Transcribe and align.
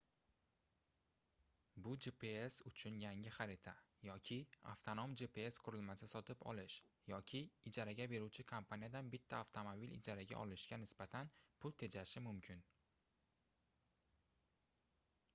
bu 1.87 1.91
gps 2.05 2.55
uchun 2.69 2.95
yangi 3.01 3.33
xarita 3.35 3.73
yoki 4.07 4.37
avtonom 4.71 5.13
gps 5.21 5.59
qurilmasi 5.67 6.09
sotib 6.13 6.41
olish 6.53 6.79
yoki 7.11 7.43
ijaraga 7.73 8.09
beruvchi 8.15 8.47
kompaniyadan 8.53 9.13
bitta 9.17 9.41
avtomobil 9.47 9.95
ijaraga 9.99 10.41
olishga 10.47 10.81
nisbatan 10.85 11.31
pul 11.59 11.77
tejashi 11.85 12.25
mumkin 12.31 12.65